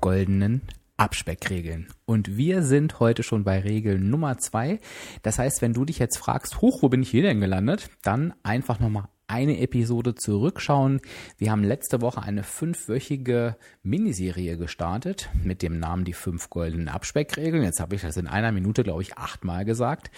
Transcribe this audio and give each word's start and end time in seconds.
goldenen 0.00 0.62
Abspeckregeln. 0.96 1.88
Und 2.06 2.36
wir 2.36 2.62
sind 2.62 3.00
heute 3.00 3.22
schon 3.22 3.44
bei 3.44 3.60
Regel 3.60 4.00
Nummer 4.00 4.38
zwei. 4.38 4.80
Das 5.22 5.38
heißt, 5.38 5.62
wenn 5.62 5.72
du 5.72 5.84
dich 5.84 5.98
jetzt 5.98 6.18
fragst, 6.18 6.60
hoch, 6.60 6.82
wo 6.82 6.88
bin 6.88 7.02
ich 7.02 7.10
hier 7.10 7.22
denn 7.22 7.40
gelandet? 7.40 7.90
Dann 8.02 8.34
einfach 8.42 8.80
nochmal 8.80 9.08
eine 9.28 9.60
Episode 9.60 10.14
zurückschauen. 10.14 11.00
Wir 11.36 11.50
haben 11.50 11.62
letzte 11.62 12.00
Woche 12.00 12.22
eine 12.22 12.42
fünfwöchige 12.42 13.56
Miniserie 13.82 14.56
gestartet 14.56 15.28
mit 15.44 15.62
dem 15.62 15.78
Namen 15.78 16.04
die 16.04 16.14
fünf 16.14 16.50
goldenen 16.50 16.88
Abspeckregeln. 16.88 17.62
Jetzt 17.62 17.80
habe 17.80 17.94
ich 17.94 18.02
das 18.02 18.16
in 18.16 18.26
einer 18.26 18.52
Minute, 18.52 18.82
glaube 18.82 19.02
ich, 19.02 19.18
achtmal 19.18 19.64
gesagt. 19.64 20.10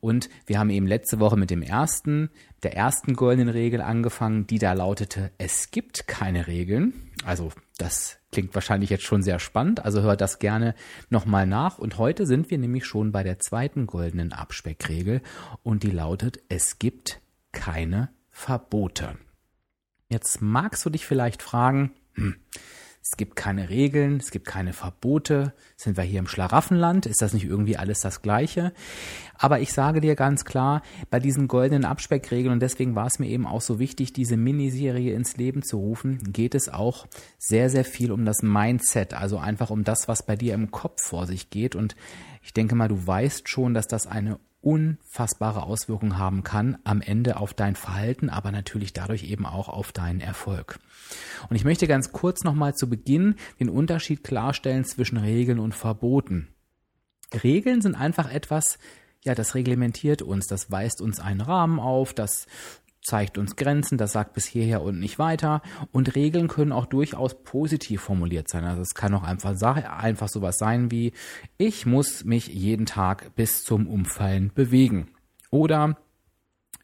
Und 0.00 0.28
wir 0.46 0.58
haben 0.58 0.70
eben 0.70 0.86
letzte 0.86 1.20
Woche 1.20 1.36
mit 1.36 1.50
dem 1.50 1.62
ersten, 1.62 2.30
der 2.62 2.76
ersten 2.76 3.14
goldenen 3.14 3.48
Regel 3.48 3.80
angefangen, 3.80 4.46
die 4.46 4.58
da 4.58 4.74
lautete, 4.74 5.30
es 5.38 5.70
gibt 5.70 6.06
keine 6.06 6.46
Regeln. 6.46 6.92
Also 7.24 7.50
das 7.78 8.18
klingt 8.30 8.54
wahrscheinlich 8.54 8.90
jetzt 8.90 9.04
schon 9.04 9.22
sehr 9.22 9.38
spannend, 9.38 9.84
also 9.84 10.02
hört 10.02 10.20
das 10.20 10.38
gerne 10.38 10.74
nochmal 11.08 11.46
nach. 11.46 11.78
Und 11.78 11.98
heute 11.98 12.26
sind 12.26 12.50
wir 12.50 12.58
nämlich 12.58 12.84
schon 12.84 13.10
bei 13.10 13.22
der 13.22 13.38
zweiten 13.38 13.86
goldenen 13.86 14.32
Abspeckregel 14.32 15.22
und 15.62 15.82
die 15.82 15.90
lautet, 15.90 16.40
es 16.48 16.78
gibt 16.78 17.20
keine 17.52 18.10
Verbote. 18.40 19.18
Jetzt 20.08 20.40
magst 20.40 20.82
du 20.86 20.88
dich 20.88 21.04
vielleicht 21.04 21.42
fragen, 21.42 21.92
hm, 22.14 22.36
es 23.02 23.18
gibt 23.18 23.36
keine 23.36 23.68
Regeln, 23.68 24.16
es 24.16 24.30
gibt 24.30 24.46
keine 24.46 24.72
Verbote. 24.72 25.52
Sind 25.76 25.98
wir 25.98 26.04
hier 26.04 26.20
im 26.20 26.26
Schlaraffenland? 26.26 27.04
Ist 27.04 27.20
das 27.20 27.34
nicht 27.34 27.44
irgendwie 27.44 27.76
alles 27.76 28.00
das 28.00 28.22
Gleiche? 28.22 28.72
Aber 29.36 29.60
ich 29.60 29.74
sage 29.74 30.00
dir 30.00 30.16
ganz 30.16 30.46
klar, 30.46 30.80
bei 31.10 31.20
diesen 31.20 31.48
goldenen 31.48 31.84
Abspeckregeln, 31.84 32.54
und 32.54 32.60
deswegen 32.60 32.94
war 32.94 33.06
es 33.06 33.18
mir 33.18 33.28
eben 33.28 33.46
auch 33.46 33.60
so 33.60 33.78
wichtig, 33.78 34.14
diese 34.14 34.38
Miniserie 34.38 35.14
ins 35.14 35.36
Leben 35.36 35.62
zu 35.62 35.76
rufen, 35.76 36.32
geht 36.32 36.54
es 36.54 36.70
auch 36.70 37.08
sehr, 37.38 37.68
sehr 37.68 37.84
viel 37.84 38.10
um 38.10 38.24
das 38.24 38.42
Mindset, 38.42 39.12
also 39.12 39.36
einfach 39.36 39.68
um 39.68 39.84
das, 39.84 40.08
was 40.08 40.24
bei 40.24 40.36
dir 40.36 40.54
im 40.54 40.70
Kopf 40.70 41.02
vor 41.02 41.26
sich 41.26 41.50
geht. 41.50 41.76
Und 41.76 41.94
ich 42.42 42.54
denke 42.54 42.74
mal, 42.74 42.88
du 42.88 43.06
weißt 43.06 43.50
schon, 43.50 43.74
dass 43.74 43.86
das 43.86 44.06
eine 44.06 44.40
unfassbare 44.62 45.62
Auswirkungen 45.62 46.18
haben 46.18 46.42
kann 46.42 46.78
am 46.84 47.00
Ende 47.00 47.36
auf 47.38 47.54
dein 47.54 47.76
Verhalten, 47.76 48.28
aber 48.28 48.52
natürlich 48.52 48.92
dadurch 48.92 49.24
eben 49.24 49.46
auch 49.46 49.68
auf 49.68 49.92
deinen 49.92 50.20
Erfolg. 50.20 50.78
Und 51.48 51.56
ich 51.56 51.64
möchte 51.64 51.86
ganz 51.86 52.12
kurz 52.12 52.44
nochmal 52.44 52.74
zu 52.74 52.88
Beginn 52.88 53.36
den 53.58 53.70
Unterschied 53.70 54.22
klarstellen 54.22 54.84
zwischen 54.84 55.16
Regeln 55.16 55.58
und 55.58 55.74
Verboten. 55.74 56.48
Regeln 57.42 57.80
sind 57.80 57.94
einfach 57.94 58.30
etwas, 58.30 58.78
ja, 59.22 59.34
das 59.34 59.54
reglementiert 59.54 60.22
uns, 60.22 60.46
das 60.46 60.70
weist 60.70 61.00
uns 61.00 61.20
einen 61.20 61.40
Rahmen 61.40 61.78
auf, 61.78 62.12
das 62.14 62.46
zeigt 63.02 63.38
uns 63.38 63.56
Grenzen, 63.56 63.98
das 63.98 64.12
sagt 64.12 64.34
bis 64.34 64.46
hierher 64.46 64.82
und 64.82 64.98
nicht 64.98 65.18
weiter. 65.18 65.62
Und 65.92 66.14
Regeln 66.14 66.48
können 66.48 66.72
auch 66.72 66.86
durchaus 66.86 67.42
positiv 67.42 68.02
formuliert 68.02 68.48
sein. 68.48 68.64
Also 68.64 68.82
es 68.82 68.94
kann 68.94 69.14
auch 69.14 69.22
einfach, 69.22 69.60
einfach 69.62 70.28
sowas 70.28 70.58
sein 70.58 70.90
wie, 70.90 71.12
ich 71.58 71.86
muss 71.86 72.24
mich 72.24 72.48
jeden 72.48 72.86
Tag 72.86 73.34
bis 73.34 73.64
zum 73.64 73.86
Umfallen 73.86 74.52
bewegen. 74.54 75.08
Oder 75.50 75.96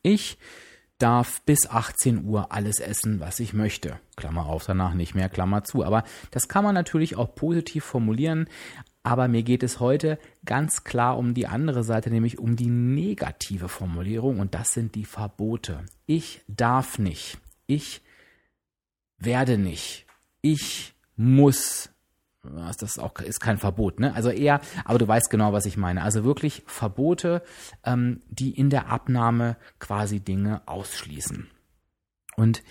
ich 0.03 0.39
darf 0.99 1.43
bis 1.43 1.69
18 1.69 2.25
Uhr 2.25 2.53
alles 2.53 2.81
essen, 2.81 3.21
was 3.21 3.41
ich 3.41 3.53
möchte. 3.53 4.01
Klammer 4.17 4.47
auf, 4.47 4.65
danach 4.65 4.95
nicht 4.95 5.15
mehr, 5.15 5.29
Klammer 5.29 5.63
zu. 5.63 5.85
Aber 5.85 6.05
das 6.31 6.49
kann 6.49 6.65
man 6.65 6.75
natürlich 6.75 7.17
auch 7.17 7.35
positiv 7.35 7.85
formulieren. 7.85 8.49
Aber 9.07 9.29
mir 9.29 9.45
geht 9.45 9.63
es 9.63 9.79
heute 9.79 10.19
ganz 10.45 10.83
klar 10.83 11.17
um 11.17 11.33
die 11.33 11.47
andere 11.47 11.85
Seite, 11.85 12.11
nämlich 12.11 12.41
um 12.41 12.57
die 12.57 12.67
negative 12.67 13.69
Formulierung 13.69 14.41
und 14.41 14.53
das 14.53 14.73
sind 14.73 14.97
die 14.97 15.05
Verbote. 15.05 15.85
Ich 16.07 16.43
darf 16.49 16.99
nicht. 16.99 17.39
Ich 17.69 18.03
werde 19.17 19.59
nicht. 19.59 20.07
Ich 20.41 20.97
muss. 21.15 21.91
Das 22.43 22.83
ist 22.83 22.99
auch 22.99 23.21
ist 23.21 23.39
kein 23.39 23.59
Verbot, 23.59 24.01
ne? 24.01 24.13
Also 24.13 24.31
eher, 24.31 24.61
aber 24.85 24.99
du 24.99 25.07
weißt 25.07 25.31
genau, 25.31 25.53
was 25.53 25.67
ich 25.67 25.77
meine. 25.77 26.03
Also 26.03 26.25
wirklich 26.25 26.65
Verbote, 26.67 27.45
ähm, 27.85 28.23
die 28.29 28.59
in 28.59 28.71
der 28.71 28.89
Abnahme 28.89 29.57
quasi 29.79 30.19
Dinge 30.19 30.63
ausschließen. 30.67 31.47
Und 32.35 32.65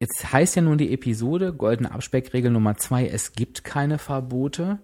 jetzt 0.00 0.32
heißt 0.32 0.56
ja 0.56 0.62
nun 0.62 0.78
die 0.78 0.90
Episode 0.94 1.52
Goldene 1.52 1.90
Abspeckregel 1.90 2.50
Nummer 2.50 2.78
zwei: 2.78 3.06
Es 3.06 3.34
gibt 3.34 3.62
keine 3.62 3.98
Verbote. 3.98 4.78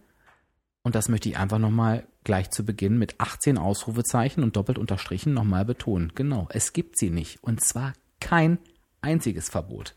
Und 0.84 0.94
das 0.94 1.08
möchte 1.08 1.30
ich 1.30 1.38
einfach 1.38 1.58
nochmal 1.58 2.06
gleich 2.24 2.50
zu 2.50 2.64
Beginn 2.64 2.98
mit 2.98 3.18
18 3.18 3.58
Ausrufezeichen 3.58 4.42
und 4.42 4.54
doppelt 4.56 4.78
unterstrichen 4.78 5.32
nochmal 5.32 5.64
betonen. 5.64 6.12
Genau, 6.14 6.46
es 6.50 6.74
gibt 6.74 6.98
sie 6.98 7.10
nicht. 7.10 7.42
Und 7.42 7.62
zwar 7.62 7.94
kein 8.20 8.58
einziges 9.00 9.48
Verbot. 9.48 9.94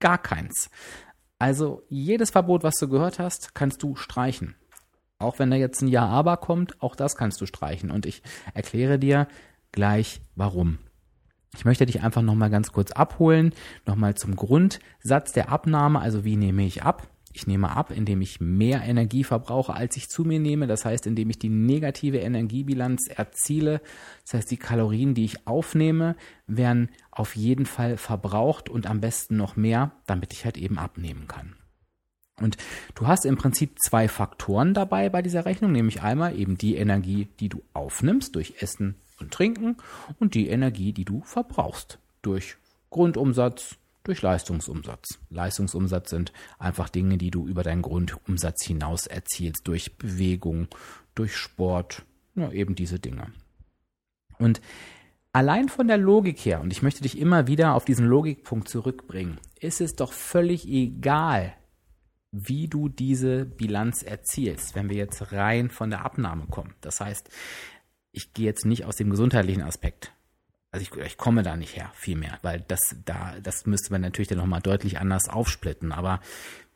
Gar 0.00 0.18
keins. 0.18 0.68
Also 1.38 1.82
jedes 1.88 2.30
Verbot, 2.30 2.64
was 2.64 2.74
du 2.74 2.88
gehört 2.88 3.18
hast, 3.20 3.54
kannst 3.54 3.82
du 3.82 3.94
streichen. 3.94 4.56
Auch 5.18 5.38
wenn 5.38 5.50
da 5.50 5.56
jetzt 5.56 5.80
ein 5.80 5.88
Ja 5.88 6.06
aber 6.06 6.36
kommt, 6.38 6.82
auch 6.82 6.96
das 6.96 7.16
kannst 7.16 7.40
du 7.40 7.46
streichen. 7.46 7.90
Und 7.92 8.04
ich 8.04 8.22
erkläre 8.52 8.98
dir 8.98 9.28
gleich 9.70 10.20
warum. 10.34 10.78
Ich 11.56 11.64
möchte 11.64 11.86
dich 11.86 12.02
einfach 12.02 12.22
nochmal 12.22 12.50
ganz 12.50 12.72
kurz 12.72 12.90
abholen, 12.90 13.54
nochmal 13.86 14.14
zum 14.14 14.36
Grundsatz 14.36 15.32
der 15.32 15.50
Abnahme, 15.50 16.00
also 16.00 16.24
wie 16.24 16.36
nehme 16.36 16.64
ich 16.66 16.82
ab? 16.82 17.08
Ich 17.36 17.46
nehme 17.46 17.76
ab, 17.76 17.90
indem 17.90 18.22
ich 18.22 18.40
mehr 18.40 18.82
Energie 18.82 19.22
verbrauche, 19.22 19.74
als 19.74 19.94
ich 19.98 20.08
zu 20.08 20.24
mir 20.24 20.40
nehme. 20.40 20.66
Das 20.66 20.86
heißt, 20.86 21.06
indem 21.06 21.28
ich 21.28 21.38
die 21.38 21.50
negative 21.50 22.16
Energiebilanz 22.16 23.08
erziele. 23.08 23.82
Das 24.22 24.32
heißt, 24.32 24.50
die 24.50 24.56
Kalorien, 24.56 25.12
die 25.12 25.26
ich 25.26 25.46
aufnehme, 25.46 26.16
werden 26.46 26.88
auf 27.10 27.36
jeden 27.36 27.66
Fall 27.66 27.98
verbraucht 27.98 28.70
und 28.70 28.86
am 28.86 29.02
besten 29.02 29.36
noch 29.36 29.54
mehr, 29.54 29.92
damit 30.06 30.32
ich 30.32 30.46
halt 30.46 30.56
eben 30.56 30.78
abnehmen 30.78 31.28
kann. 31.28 31.56
Und 32.40 32.56
du 32.94 33.06
hast 33.06 33.26
im 33.26 33.36
Prinzip 33.36 33.80
zwei 33.80 34.08
Faktoren 34.08 34.72
dabei 34.72 35.10
bei 35.10 35.20
dieser 35.20 35.44
Rechnung, 35.44 35.72
nämlich 35.72 36.00
einmal 36.00 36.38
eben 36.38 36.56
die 36.56 36.76
Energie, 36.76 37.28
die 37.38 37.50
du 37.50 37.62
aufnimmst 37.74 38.34
durch 38.34 38.54
Essen 38.60 38.94
und 39.20 39.30
Trinken 39.30 39.76
und 40.18 40.32
die 40.32 40.48
Energie, 40.48 40.94
die 40.94 41.04
du 41.04 41.20
verbrauchst 41.20 41.98
durch 42.22 42.56
Grundumsatz, 42.88 43.76
durch 44.06 44.22
Leistungsumsatz. 44.22 45.18
Leistungsumsatz 45.30 46.10
sind 46.10 46.32
einfach 46.58 46.88
Dinge, 46.88 47.18
die 47.18 47.30
du 47.30 47.46
über 47.46 47.62
deinen 47.62 47.82
Grundumsatz 47.82 48.64
hinaus 48.64 49.06
erzielst, 49.06 49.66
durch 49.66 49.96
Bewegung, 49.96 50.68
durch 51.14 51.36
Sport, 51.36 52.04
ja, 52.34 52.50
eben 52.52 52.74
diese 52.74 52.98
Dinge. 52.98 53.32
Und 54.38 54.60
allein 55.32 55.68
von 55.68 55.88
der 55.88 55.98
Logik 55.98 56.38
her, 56.44 56.60
und 56.60 56.72
ich 56.72 56.82
möchte 56.82 57.02
dich 57.02 57.18
immer 57.18 57.46
wieder 57.46 57.74
auf 57.74 57.84
diesen 57.84 58.06
Logikpunkt 58.06 58.68
zurückbringen, 58.68 59.38
ist 59.60 59.80
es 59.80 59.96
doch 59.96 60.12
völlig 60.12 60.68
egal, 60.68 61.54
wie 62.30 62.68
du 62.68 62.88
diese 62.88 63.44
Bilanz 63.44 64.02
erzielst, 64.02 64.74
wenn 64.74 64.90
wir 64.90 64.96
jetzt 64.96 65.32
rein 65.32 65.70
von 65.70 65.90
der 65.90 66.04
Abnahme 66.04 66.46
kommen. 66.46 66.74
Das 66.80 67.00
heißt, 67.00 67.30
ich 68.12 68.34
gehe 68.34 68.46
jetzt 68.46 68.66
nicht 68.66 68.84
aus 68.84 68.96
dem 68.96 69.10
gesundheitlichen 69.10 69.62
Aspekt 69.62 70.12
also 70.76 70.94
ich, 70.94 71.06
ich 71.06 71.16
komme 71.16 71.42
da 71.42 71.56
nicht 71.56 71.76
her, 71.76 71.90
viel 71.94 72.16
mehr, 72.16 72.38
weil 72.42 72.62
das 72.68 72.96
da, 73.04 73.34
das 73.42 73.66
müsste 73.66 73.92
man 73.92 74.02
natürlich 74.02 74.28
dann 74.28 74.38
nochmal 74.38 74.60
deutlich 74.60 74.98
anders 74.98 75.28
aufsplitten. 75.28 75.90
Aber 75.90 76.20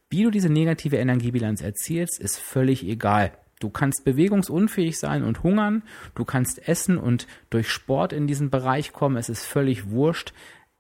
wie 0.08 0.23
du 0.23 0.31
diese 0.31 0.49
negative 0.49 0.97
Energiebilanz 0.97 1.61
erzielst, 1.61 2.19
ist 2.19 2.38
völlig 2.38 2.85
egal. 2.85 3.32
Du 3.61 3.69
kannst 3.69 4.05
bewegungsunfähig 4.05 4.99
sein 4.99 5.23
und 5.23 5.43
hungern, 5.43 5.82
du 6.14 6.25
kannst 6.25 6.67
essen 6.67 6.97
und 6.97 7.26
durch 7.50 7.69
Sport 7.69 8.14
in 8.14 8.26
diesen 8.26 8.49
Bereich 8.49 8.94
kommen, 8.94 9.19
es 9.19 9.29
ist 9.29 9.44
völlig 9.44 9.91
wurscht. 9.91 10.32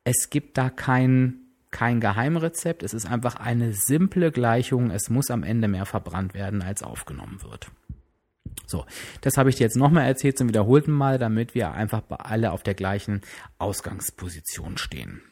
Es 0.02 0.30
gibt 0.30 0.56
da 0.56 0.70
kein, 0.70 1.40
kein 1.70 2.00
Geheimrezept, 2.00 2.82
es 2.82 2.94
ist 2.94 3.04
einfach 3.04 3.36
eine 3.36 3.74
simple 3.74 4.32
Gleichung, 4.32 4.90
es 4.90 5.10
muss 5.10 5.30
am 5.30 5.42
Ende 5.42 5.68
mehr 5.68 5.84
verbrannt 5.84 6.32
werden, 6.32 6.62
als 6.62 6.82
aufgenommen 6.82 7.42
wird. 7.42 7.70
So, 8.70 8.86
das 9.20 9.36
habe 9.36 9.50
ich 9.50 9.56
dir 9.56 9.64
jetzt 9.64 9.76
nochmal 9.76 10.06
erzählt 10.06 10.38
zum 10.38 10.48
wiederholten 10.48 10.92
Mal, 10.92 11.18
damit 11.18 11.54
wir 11.54 11.72
einfach 11.72 12.02
alle 12.08 12.52
auf 12.52 12.62
der 12.62 12.74
gleichen 12.74 13.20
Ausgangsposition 13.58 14.78
stehen. 14.78 15.22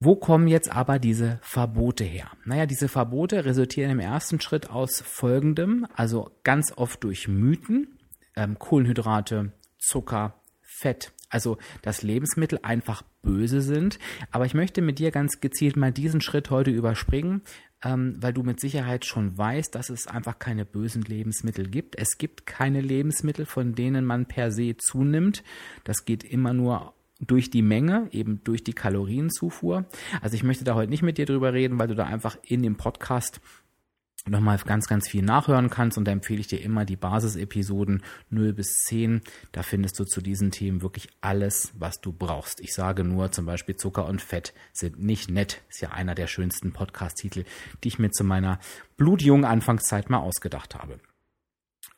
Wo 0.00 0.14
kommen 0.14 0.46
jetzt 0.46 0.70
aber 0.70 0.98
diese 0.98 1.40
Verbote 1.42 2.04
her? 2.04 2.30
Naja, 2.44 2.66
diese 2.66 2.86
Verbote 2.86 3.44
resultieren 3.44 3.90
im 3.90 3.98
ersten 3.98 4.40
Schritt 4.40 4.70
aus 4.70 5.00
folgendem, 5.00 5.86
also 5.94 6.30
ganz 6.44 6.72
oft 6.76 7.02
durch 7.02 7.26
Mythen, 7.26 7.98
ähm, 8.36 8.58
Kohlenhydrate, 8.58 9.52
Zucker, 9.78 10.34
Fett, 10.60 11.12
also 11.30 11.58
dass 11.82 12.02
Lebensmittel 12.02 12.60
einfach 12.62 13.02
böse 13.22 13.60
sind. 13.60 13.98
Aber 14.30 14.46
ich 14.46 14.54
möchte 14.54 14.82
mit 14.82 15.00
dir 15.00 15.10
ganz 15.10 15.40
gezielt 15.40 15.76
mal 15.76 15.90
diesen 15.92 16.20
Schritt 16.20 16.50
heute 16.50 16.70
überspringen, 16.70 17.42
ähm, 17.82 18.16
weil 18.20 18.32
du 18.32 18.42
mit 18.42 18.60
Sicherheit 18.60 19.04
schon 19.04 19.36
weißt, 19.36 19.74
dass 19.74 19.90
es 19.90 20.06
einfach 20.06 20.38
keine 20.38 20.64
bösen 20.64 21.02
Lebensmittel 21.02 21.68
gibt. 21.68 21.96
Es 21.96 22.18
gibt 22.18 22.46
keine 22.46 22.80
Lebensmittel, 22.80 23.46
von 23.46 23.74
denen 23.74 24.04
man 24.04 24.26
per 24.26 24.50
se 24.50 24.76
zunimmt. 24.76 25.42
Das 25.84 26.04
geht 26.04 26.24
immer 26.24 26.52
nur 26.52 26.94
durch 27.20 27.50
die 27.50 27.62
Menge, 27.62 28.08
eben 28.12 28.42
durch 28.44 28.62
die 28.62 28.72
Kalorienzufuhr. 28.72 29.86
Also 30.20 30.34
ich 30.34 30.44
möchte 30.44 30.64
da 30.64 30.74
heute 30.74 30.90
nicht 30.90 31.02
mit 31.02 31.18
dir 31.18 31.26
drüber 31.26 31.52
reden, 31.52 31.78
weil 31.78 31.88
du 31.88 31.94
da 31.94 32.04
einfach 32.04 32.36
in 32.42 32.62
dem 32.62 32.76
Podcast 32.76 33.40
nochmal 34.26 34.58
ganz, 34.58 34.86
ganz 34.86 35.08
viel 35.08 35.22
nachhören 35.22 35.70
kannst. 35.70 35.98
Und 35.98 36.06
da 36.06 36.12
empfehle 36.12 36.40
ich 36.40 36.46
dir 36.48 36.60
immer 36.60 36.84
die 36.84 36.96
Basisepisoden 36.96 38.02
0 38.30 38.52
bis 38.52 38.84
10. 38.84 39.22
Da 39.52 39.62
findest 39.62 39.98
du 39.98 40.04
zu 40.04 40.20
diesen 40.20 40.50
Themen 40.50 40.82
wirklich 40.82 41.08
alles, 41.20 41.72
was 41.78 42.00
du 42.00 42.12
brauchst. 42.12 42.60
Ich 42.60 42.74
sage 42.74 43.04
nur 43.04 43.32
zum 43.32 43.46
Beispiel 43.46 43.76
Zucker 43.76 44.06
und 44.06 44.20
Fett 44.20 44.54
sind 44.72 45.02
nicht 45.02 45.30
nett. 45.30 45.62
Ist 45.68 45.80
ja 45.80 45.90
einer 45.90 46.14
der 46.14 46.26
schönsten 46.26 46.72
Podcast-Titel, 46.72 47.44
die 47.84 47.88
ich 47.88 47.98
mir 47.98 48.10
zu 48.10 48.24
meiner 48.24 48.58
blutjungen 48.96 49.44
Anfangszeit 49.44 50.10
mal 50.10 50.18
ausgedacht 50.18 50.74
habe. 50.74 50.98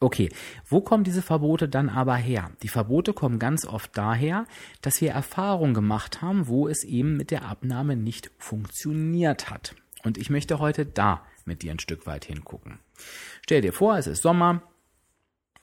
Okay, 0.02 0.30
wo 0.66 0.80
kommen 0.80 1.04
diese 1.04 1.20
Verbote 1.20 1.68
dann 1.68 1.90
aber 1.90 2.16
her? 2.16 2.52
Die 2.62 2.68
Verbote 2.68 3.12
kommen 3.12 3.38
ganz 3.38 3.66
oft 3.66 3.96
daher, 3.98 4.46
dass 4.80 5.02
wir 5.02 5.10
Erfahrungen 5.10 5.74
gemacht 5.74 6.22
haben, 6.22 6.48
wo 6.48 6.68
es 6.68 6.84
eben 6.84 7.18
mit 7.18 7.30
der 7.30 7.44
Abnahme 7.44 7.96
nicht 7.96 8.30
funktioniert 8.38 9.50
hat. 9.50 9.74
Und 10.02 10.16
ich 10.16 10.30
möchte 10.30 10.58
heute 10.58 10.86
da 10.86 11.26
mit 11.50 11.62
dir 11.62 11.72
ein 11.72 11.80
Stück 11.80 12.06
weit 12.06 12.24
hingucken. 12.24 12.78
Stell 13.42 13.60
dir 13.60 13.72
vor, 13.72 13.98
es 13.98 14.06
ist 14.06 14.22
Sommer, 14.22 14.62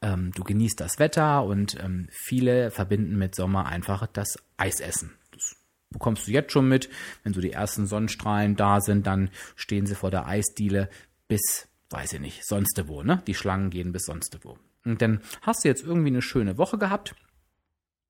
ähm, 0.01 0.31
du 0.35 0.43
genießt 0.43 0.79
das 0.79 0.99
Wetter 0.99 1.45
und 1.45 1.81
ähm, 1.81 2.09
viele 2.11 2.71
verbinden 2.71 3.17
mit 3.17 3.35
Sommer 3.35 3.67
einfach 3.67 4.05
das 4.05 4.37
Eisessen. 4.57 5.13
Das 5.31 5.55
bekommst 5.89 6.27
du 6.27 6.31
jetzt 6.31 6.51
schon 6.51 6.67
mit. 6.67 6.89
Wenn 7.23 7.33
so 7.33 7.39
die 7.39 7.53
ersten 7.53 7.87
Sonnenstrahlen 7.87 8.57
da 8.57 8.81
sind, 8.81 9.07
dann 9.07 9.29
stehen 9.55 9.85
sie 9.85 9.95
vor 9.95 10.11
der 10.11 10.27
Eisdiele 10.27 10.89
bis, 11.29 11.69
weiß 11.89 12.13
ich 12.13 12.19
nicht, 12.19 12.45
sonst 12.45 12.83
wo, 12.87 13.01
ne? 13.01 13.23
Die 13.25 13.33
Schlangen 13.33 13.69
gehen 13.69 13.93
bis 13.93 14.03
sonst 14.03 14.37
wo. 14.43 14.57
Und 14.83 15.01
dann 15.01 15.21
hast 15.41 15.63
du 15.63 15.69
jetzt 15.69 15.83
irgendwie 15.83 16.09
eine 16.09 16.21
schöne 16.21 16.57
Woche 16.57 16.77
gehabt 16.77 17.15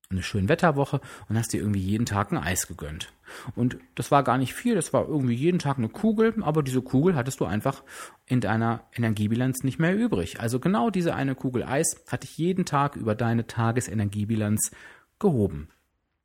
eine 0.10 0.24
schöne 0.24 0.48
Wetterwoche 0.48 1.02
und 1.28 1.38
hast 1.38 1.54
dir 1.54 1.60
irgendwie 1.60 1.82
jeden 1.82 2.06
Tag 2.06 2.32
ein 2.32 2.38
Eis 2.38 2.68
gegönnt. 2.68 3.12
Und 3.56 3.78
das 3.96 4.10
war 4.10 4.24
gar 4.24 4.38
nicht 4.38 4.54
viel, 4.54 4.76
das 4.76 4.94
war 4.94 5.08
irgendwie 5.08 5.36
jeden 5.36 5.60
Tag 5.60 5.78
eine 5.78 5.90
Kugel, 5.90 6.36
aber 6.42 6.64
diese 6.64 6.82
Kugel 6.82 7.16
hattest 7.16 7.40
du 7.40 7.46
einfach 7.46 7.84
in 8.26 8.40
deiner 8.40 8.84
Energiebilanz 8.94 9.64
nicht 9.64 9.80
mehr 9.80 9.96
übrig. 9.96 10.40
Also 10.40 10.60
genau 10.60 10.90
diese 10.90 11.14
eine 11.14 11.36
Kugel 11.36 11.64
Eis 11.64 12.04
hatte 12.08 12.26
ich 12.26 12.38
jeden 12.38 12.66
Tag 12.66 12.96
über 12.96 13.16
deine 13.16 13.48
Tagesenergiebilanz 13.48 14.72
gehoben. 15.20 15.70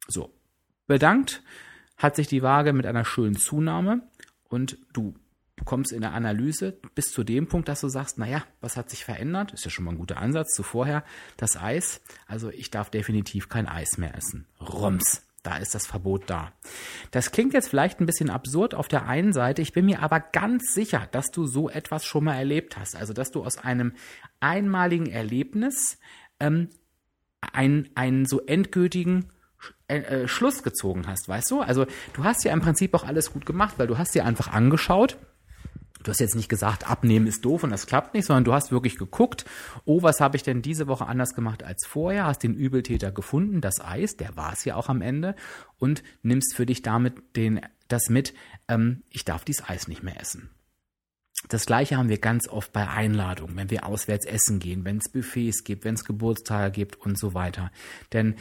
So, 0.07 0.33
bedankt 0.87 1.43
hat 1.97 2.17
sich 2.17 2.29
die 2.29 2.43
Waage 2.43 2.73
mit 2.73 2.87
einer 2.87 3.05
schönen 3.05 3.37
Zunahme 3.37 4.03
und 4.49 4.79
du 4.93 5.15
Du 5.63 5.67
kommst 5.67 5.93
in 5.93 6.01
der 6.01 6.13
Analyse 6.13 6.77
bis 6.97 7.13
zu 7.13 7.23
dem 7.23 7.47
Punkt, 7.47 7.69
dass 7.69 7.83
du 7.83 7.89
sagst, 7.89 8.19
naja, 8.19 8.43
was 8.61 8.77
hat 8.77 8.91
sich 8.91 9.05
verändert? 9.05 9.53
Ist 9.53 9.65
ja 9.65 9.71
schon 9.71 9.85
mal 9.85 9.93
ein 9.93 9.97
guter 9.97 10.17
Ansatz. 10.17 10.57
Zuvorher 10.57 11.05
das 11.37 11.57
Eis. 11.57 12.01
Also 12.27 12.51
ich 12.51 12.73
darf 12.73 12.91
definitiv 12.91 13.49
kein 13.49 13.69
Eis 13.69 13.97
mehr 13.97 14.13
essen. 14.17 14.49
Rums. 14.61 15.23
Da 15.45 15.59
ist 15.59 15.77
das 15.77 15.87
Verbot 15.87 16.25
da. 16.27 16.51
Das 17.13 17.31
klingt 17.31 17.55
jetzt 17.55 17.69
vielleicht 17.69 18.01
ein 18.01 18.07
bisschen 18.07 18.29
absurd 18.29 18.75
auf 18.75 18.89
der 18.89 19.07
einen 19.07 19.33
Seite. 19.33 19.63
Ich 19.63 19.73
bin 19.73 19.85
mir 19.85 20.03
aber 20.03 20.19
ganz 20.19 20.75
sicher, 20.75 21.07
dass 21.13 21.31
du 21.31 21.47
so 21.47 21.71
etwas 21.71 22.05
schon 22.05 22.25
mal 22.25 22.35
erlebt 22.35 22.77
hast. 22.77 22.97
Also, 22.97 23.13
dass 23.13 23.31
du 23.31 23.45
aus 23.45 23.57
einem 23.57 23.93
einmaligen 24.41 25.07
Erlebnis 25.07 26.01
ähm, 26.41 26.71
einen, 27.53 27.89
einen 27.95 28.27
so 28.27 28.41
endgültigen 28.41 29.31
äh, 29.87 29.99
äh, 29.99 30.29
Schluss 30.29 30.65
gezogen 30.65 31.07
hast, 31.07 31.29
weißt 31.29 31.53
du? 31.53 31.61
Also, 31.61 31.87
du 32.15 32.25
hast 32.25 32.43
ja 32.43 32.53
im 32.53 32.61
Prinzip 32.61 32.95
auch 32.95 33.05
alles 33.05 33.33
gut 33.33 33.47
gemacht, 33.47 33.75
weil 33.77 33.87
du 33.87 33.97
hast 33.97 34.13
dir 34.17 34.25
einfach 34.25 34.49
angeschaut, 34.49 35.19
Du 36.03 36.11
hast 36.11 36.21
jetzt 36.21 36.35
nicht 36.35 36.49
gesagt, 36.49 36.89
abnehmen 36.89 37.27
ist 37.27 37.45
doof 37.45 37.63
und 37.65 37.71
das 37.71 37.87
klappt 37.87 38.15
nicht, 38.15 38.27
sondern 38.27 38.45
du 38.45 38.53
hast 38.53 38.73
wirklich 38.73 38.97
geguckt, 38.97 39.45
oh, 39.85 40.03
was 40.03 40.21
habe 40.21 40.37
ich 40.37 40.43
denn 40.43 40.63
diese 40.63 40.87
Woche 40.87 41.07
anders 41.07 41.35
gemacht 41.35 41.63
als 41.63 41.87
vorher, 41.87 42.27
hast 42.27 42.43
den 42.43 42.55
Übeltäter 42.55 43.13
gefunden, 43.13 43.61
das 43.61 43.81
Eis, 43.81 44.17
der 44.17 44.37
war 44.37 44.53
es 44.53 44.65
ja 44.65 44.77
auch 44.77 44.89
am 44.89 45.03
Ende, 45.03 45.35
und 45.79 46.03
nimmst 46.23 46.55
für 46.55 46.67
dich 46.67 46.83
damit 46.83 47.37
den, 47.37 47.61
das 47.89 48.09
mit, 48.09 48.35
ähm, 48.69 49.03
ich 49.11 49.25
darf 49.25 49.45
dieses 49.45 49.69
Eis 49.69 49.89
nicht 49.89 50.03
mehr 50.03 50.21
essen. 50.21 50.51
Das 51.49 51.67
gleiche 51.67 51.97
haben 51.97 52.09
wir 52.09 52.19
ganz 52.19 52.49
oft 52.49 52.73
bei 52.73 52.89
Einladungen, 52.89 53.57
wenn 53.57 53.71
wir 53.71 53.87
auswärts 53.87 54.27
essen 54.27 54.61
gehen, 54.61 54.85
wenn 54.85 54.99
es 54.99 55.11
Buffets 55.11 55.65
gibt, 55.65 55.85
wenn 55.85 55.95
es 55.95 56.05
Geburtstage 56.05 56.71
gibt 56.71 56.97
und 56.97 57.19
so 57.19 57.35
weiter. 57.35 57.73
Denn 58.13 58.37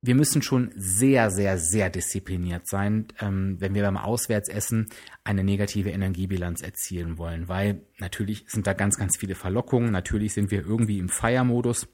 wir 0.00 0.14
müssen 0.14 0.42
schon 0.42 0.70
sehr, 0.76 1.30
sehr, 1.30 1.58
sehr 1.58 1.90
diszipliniert 1.90 2.68
sein, 2.68 3.06
ähm, 3.20 3.56
wenn 3.58 3.74
wir 3.74 3.82
beim 3.82 3.96
Auswärtsessen 3.96 4.88
eine 5.24 5.42
negative 5.42 5.90
Energiebilanz 5.90 6.62
erzielen 6.62 7.18
wollen, 7.18 7.48
weil 7.48 7.82
natürlich 7.98 8.44
sind 8.46 8.66
da 8.66 8.74
ganz, 8.74 8.96
ganz 8.96 9.16
viele 9.18 9.34
Verlockungen, 9.34 9.90
natürlich 9.90 10.34
sind 10.34 10.50
wir 10.50 10.64
irgendwie 10.64 10.98
im 10.98 11.08
Feiermodus. 11.08 11.88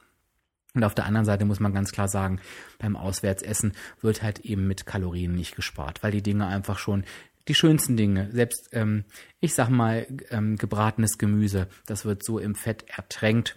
Und 0.75 0.85
auf 0.85 0.95
der 0.95 1.07
anderen 1.07 1.25
Seite 1.25 1.45
muss 1.45 1.61
man 1.61 1.73
ganz 1.73 1.93
klar 1.93 2.09
sagen, 2.09 2.41
beim 2.79 2.97
Auswärtsessen 2.97 3.73
wird 4.01 4.23
halt 4.23 4.41
eben 4.41 4.67
mit 4.67 4.87
Kalorien 4.87 5.35
nicht 5.35 5.55
gespart, 5.55 6.03
weil 6.03 6.11
die 6.11 6.23
Dinge 6.23 6.47
einfach 6.47 6.79
schon 6.79 7.05
die 7.47 7.55
schönsten 7.55 7.97
Dinge, 7.97 8.31
selbst 8.33 8.71
ähm, 8.73 9.05
ich 9.41 9.55
sag 9.55 9.69
mal 9.69 10.07
ähm, 10.31 10.57
gebratenes 10.57 11.19
Gemüse, 11.19 11.69
das 11.87 12.05
wird 12.05 12.25
so 12.25 12.39
im 12.39 12.55
Fett 12.55 12.85
ertränkt 12.89 13.57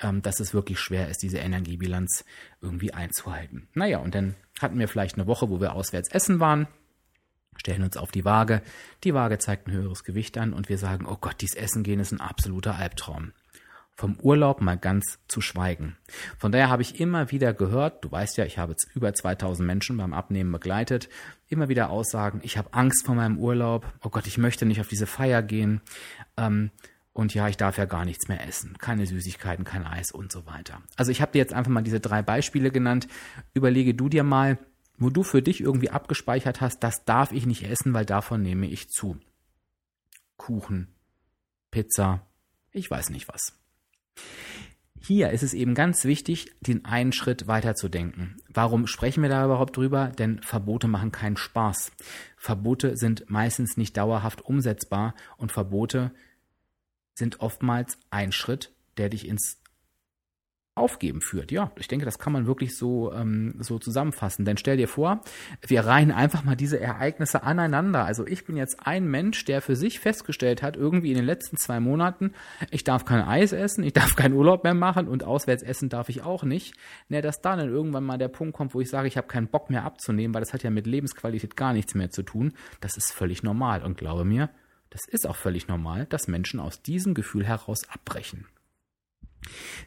dass 0.00 0.40
es 0.40 0.52
wirklich 0.52 0.80
schwer 0.80 1.08
ist, 1.08 1.22
diese 1.22 1.38
Energiebilanz 1.38 2.24
irgendwie 2.60 2.92
einzuhalten. 2.92 3.68
Naja, 3.74 3.98
und 3.98 4.14
dann 4.14 4.34
hatten 4.60 4.78
wir 4.78 4.88
vielleicht 4.88 5.16
eine 5.16 5.26
Woche, 5.26 5.48
wo 5.50 5.60
wir 5.60 5.74
auswärts 5.74 6.10
essen 6.10 6.40
waren, 6.40 6.66
stellen 7.56 7.82
uns 7.82 7.96
auf 7.96 8.10
die 8.10 8.24
Waage, 8.24 8.62
die 9.04 9.14
Waage 9.14 9.38
zeigt 9.38 9.68
ein 9.68 9.72
höheres 9.72 10.04
Gewicht 10.04 10.36
an 10.38 10.52
und 10.52 10.68
wir 10.68 10.78
sagen, 10.78 11.06
oh 11.06 11.16
Gott, 11.20 11.40
dieses 11.40 11.56
Essen 11.56 11.82
gehen 11.82 12.00
ist 12.00 12.12
ein 12.12 12.20
absoluter 12.20 12.76
Albtraum. 12.76 13.32
Vom 13.96 14.18
Urlaub 14.18 14.60
mal 14.60 14.76
ganz 14.76 15.20
zu 15.28 15.40
schweigen. 15.40 15.96
Von 16.36 16.50
daher 16.50 16.68
habe 16.68 16.82
ich 16.82 16.98
immer 16.98 17.30
wieder 17.30 17.54
gehört, 17.54 18.04
du 18.04 18.10
weißt 18.10 18.36
ja, 18.38 18.44
ich 18.44 18.58
habe 18.58 18.72
jetzt 18.72 18.88
über 18.92 19.14
2000 19.14 19.64
Menschen 19.64 19.96
beim 19.96 20.12
Abnehmen 20.12 20.50
begleitet, 20.50 21.08
immer 21.48 21.68
wieder 21.68 21.90
Aussagen, 21.90 22.40
ich 22.42 22.58
habe 22.58 22.74
Angst 22.74 23.06
vor 23.06 23.14
meinem 23.14 23.38
Urlaub, 23.38 23.86
oh 24.02 24.08
Gott, 24.08 24.26
ich 24.26 24.36
möchte 24.36 24.66
nicht 24.66 24.80
auf 24.80 24.88
diese 24.88 25.06
Feier 25.06 25.42
gehen. 25.42 25.80
Ähm, 26.36 26.72
und 27.14 27.32
ja, 27.32 27.48
ich 27.48 27.56
darf 27.56 27.78
ja 27.78 27.84
gar 27.84 28.04
nichts 28.04 28.28
mehr 28.28 28.46
essen. 28.46 28.76
Keine 28.78 29.06
Süßigkeiten, 29.06 29.64
kein 29.64 29.86
Eis 29.86 30.10
und 30.10 30.32
so 30.32 30.46
weiter. 30.46 30.82
Also 30.96 31.12
ich 31.12 31.22
habe 31.22 31.32
dir 31.32 31.38
jetzt 31.38 31.54
einfach 31.54 31.70
mal 31.70 31.82
diese 31.82 32.00
drei 32.00 32.22
Beispiele 32.22 32.72
genannt. 32.72 33.06
Überlege 33.54 33.94
du 33.94 34.08
dir 34.08 34.24
mal, 34.24 34.58
wo 34.98 35.10
du 35.10 35.22
für 35.22 35.40
dich 35.40 35.60
irgendwie 35.60 35.90
abgespeichert 35.90 36.60
hast, 36.60 36.80
das 36.80 37.04
darf 37.04 37.30
ich 37.30 37.46
nicht 37.46 37.62
essen, 37.62 37.94
weil 37.94 38.04
davon 38.04 38.42
nehme 38.42 38.66
ich 38.66 38.88
zu. 38.88 39.16
Kuchen, 40.36 40.88
Pizza, 41.70 42.26
ich 42.72 42.90
weiß 42.90 43.10
nicht 43.10 43.28
was. 43.28 43.52
Hier 45.00 45.30
ist 45.30 45.42
es 45.42 45.54
eben 45.54 45.74
ganz 45.74 46.04
wichtig, 46.04 46.50
den 46.60 46.84
einen 46.84 47.12
Schritt 47.12 47.46
weiterzudenken. 47.46 48.38
Warum 48.48 48.86
sprechen 48.86 49.22
wir 49.22 49.28
da 49.28 49.44
überhaupt 49.44 49.76
drüber? 49.76 50.08
Denn 50.08 50.40
Verbote 50.42 50.88
machen 50.88 51.12
keinen 51.12 51.36
Spaß. 51.36 51.92
Verbote 52.36 52.96
sind 52.96 53.28
meistens 53.28 53.76
nicht 53.76 53.96
dauerhaft 53.96 54.42
umsetzbar 54.42 55.14
und 55.36 55.52
Verbote 55.52 56.10
sind 57.14 57.40
oftmals 57.40 57.98
ein 58.10 58.32
Schritt, 58.32 58.72
der 58.96 59.08
dich 59.08 59.26
ins 59.26 59.60
Aufgeben 60.76 61.20
führt. 61.20 61.52
Ja, 61.52 61.70
ich 61.78 61.86
denke, 61.86 62.04
das 62.04 62.18
kann 62.18 62.32
man 62.32 62.48
wirklich 62.48 62.76
so, 62.76 63.12
ähm, 63.12 63.54
so 63.60 63.78
zusammenfassen. 63.78 64.44
Denn 64.44 64.56
stell 64.56 64.76
dir 64.76 64.88
vor, 64.88 65.20
wir 65.64 65.86
reihen 65.86 66.10
einfach 66.10 66.42
mal 66.42 66.56
diese 66.56 66.80
Ereignisse 66.80 67.44
aneinander. 67.44 68.04
Also 68.04 68.26
ich 68.26 68.44
bin 68.44 68.56
jetzt 68.56 68.84
ein 68.84 69.06
Mensch, 69.06 69.44
der 69.44 69.62
für 69.62 69.76
sich 69.76 70.00
festgestellt 70.00 70.64
hat, 70.64 70.76
irgendwie 70.76 71.10
in 71.10 71.16
den 71.16 71.26
letzten 71.26 71.58
zwei 71.58 71.78
Monaten, 71.78 72.32
ich 72.72 72.82
darf 72.82 73.04
kein 73.04 73.22
Eis 73.22 73.52
essen, 73.52 73.84
ich 73.84 73.92
darf 73.92 74.16
keinen 74.16 74.34
Urlaub 74.34 74.64
mehr 74.64 74.74
machen 74.74 75.06
und 75.06 75.22
auswärts 75.22 75.62
essen 75.62 75.90
darf 75.90 76.08
ich 76.08 76.22
auch 76.22 76.42
nicht. 76.42 76.74
Na, 77.08 77.20
dass 77.20 77.40
da 77.40 77.54
dann 77.54 77.68
irgendwann 77.68 78.02
mal 78.02 78.18
der 78.18 78.26
Punkt 78.26 78.56
kommt, 78.56 78.74
wo 78.74 78.80
ich 78.80 78.90
sage, 78.90 79.06
ich 79.06 79.16
habe 79.16 79.28
keinen 79.28 79.46
Bock 79.46 79.70
mehr 79.70 79.84
abzunehmen, 79.84 80.34
weil 80.34 80.42
das 80.42 80.52
hat 80.52 80.64
ja 80.64 80.70
mit 80.70 80.88
Lebensqualität 80.88 81.56
gar 81.56 81.72
nichts 81.72 81.94
mehr 81.94 82.10
zu 82.10 82.24
tun. 82.24 82.52
Das 82.80 82.96
ist 82.96 83.12
völlig 83.12 83.44
normal 83.44 83.84
und 83.84 83.96
glaube 83.96 84.24
mir, 84.24 84.50
das 84.94 85.08
ist 85.08 85.26
auch 85.26 85.34
völlig 85.34 85.66
normal, 85.66 86.06
dass 86.06 86.28
Menschen 86.28 86.60
aus 86.60 86.80
diesem 86.80 87.14
Gefühl 87.14 87.44
heraus 87.44 87.82
abbrechen. 87.88 88.46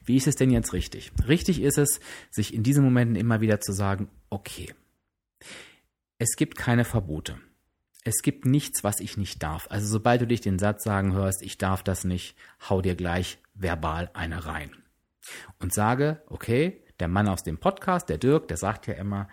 Wie 0.03 0.17
ist 0.17 0.27
es 0.27 0.35
denn 0.35 0.51
jetzt 0.51 0.73
richtig? 0.73 1.13
Richtig 1.25 1.61
ist 1.61 1.77
es, 1.77 2.01
sich 2.29 2.53
in 2.53 2.61
diesen 2.61 2.83
Momenten 2.83 3.15
immer 3.15 3.39
wieder 3.39 3.61
zu 3.61 3.71
sagen, 3.71 4.09
okay, 4.29 4.75
es 6.17 6.35
gibt 6.35 6.57
keine 6.57 6.83
Verbote. 6.83 7.39
Es 8.03 8.21
gibt 8.21 8.45
nichts, 8.45 8.83
was 8.83 8.99
ich 8.99 9.15
nicht 9.15 9.41
darf. 9.41 9.67
Also 9.69 9.87
sobald 9.87 10.19
du 10.19 10.27
dich 10.27 10.41
den 10.41 10.59
Satz 10.59 10.83
sagen 10.83 11.13
hörst, 11.13 11.41
ich 11.41 11.57
darf 11.57 11.83
das 11.83 12.03
nicht, 12.03 12.35
hau 12.69 12.81
dir 12.81 12.95
gleich 12.95 13.37
verbal 13.53 14.11
eine 14.13 14.45
rein. 14.45 14.75
Und 15.59 15.73
sage, 15.73 16.21
okay, 16.27 16.83
der 16.99 17.07
Mann 17.07 17.29
aus 17.29 17.43
dem 17.43 17.59
Podcast, 17.59 18.09
der 18.09 18.17
Dirk, 18.17 18.49
der 18.49 18.57
sagt 18.57 18.87
ja 18.87 18.95
immer, 18.95 19.29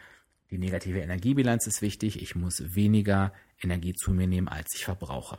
die 0.52 0.58
negative 0.58 1.00
Energiebilanz 1.00 1.66
ist 1.66 1.82
wichtig, 1.82 2.22
ich 2.22 2.36
muss 2.36 2.76
weniger 2.76 3.32
Energie 3.60 3.94
zu 3.94 4.12
mir 4.12 4.28
nehmen, 4.28 4.46
als 4.46 4.72
ich 4.76 4.84
verbrauche. 4.84 5.38